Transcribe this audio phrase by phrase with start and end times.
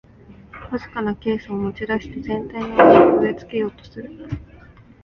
[0.71, 4.09] わずかなケースを持ちだして全体の印象を植え付けようとする